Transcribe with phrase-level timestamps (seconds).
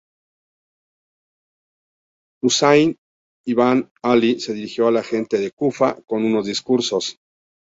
[2.43, 2.95] Husáyn
[3.51, 7.19] ibn Alí se dirigió a la gente de Kufa, con unos discursos.